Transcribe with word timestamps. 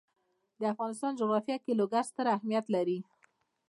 د 0.59 0.61
افغانستان 0.73 1.11
جغرافیه 1.19 1.57
کې 1.63 1.77
لوگر 1.79 2.03
ستر 2.09 2.25
اهمیت 2.35 2.65
لري. 2.75 2.99